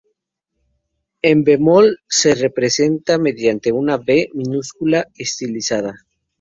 [1.21, 5.93] El bemol se representa mediante una "b" minúscula estilizada.